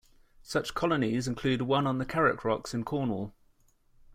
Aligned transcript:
Such 0.41 0.73
colonies 0.73 1.27
include 1.27 1.61
one 1.61 1.85
on 1.85 1.99
the 1.99 2.07
Carrack 2.07 2.43
rocks 2.43 2.73
in 2.73 2.83
Cornwall. 2.83 3.35